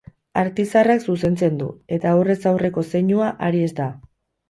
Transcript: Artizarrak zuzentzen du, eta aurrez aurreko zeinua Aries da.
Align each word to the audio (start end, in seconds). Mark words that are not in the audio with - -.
Artizarrak 0.43 1.03
zuzentzen 1.09 1.61
du, 1.61 1.69
eta 1.99 2.17
aurrez 2.17 2.41
aurreko 2.55 2.89
zeinua 2.91 3.33
Aries 3.53 3.73
da. 3.85 3.91